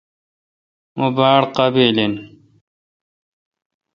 [0.97, 2.13] مہ باڑ قابل این۔